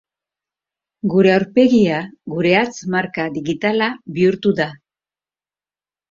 [1.13, 1.99] Gure aurpegia
[2.33, 4.67] gure hatz-marka digitala bihurtu da.